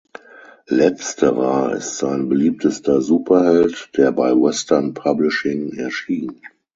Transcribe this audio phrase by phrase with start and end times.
[0.65, 6.41] Letzterer ist sein beliebtester Superheld, der bei Western Publishing erschien.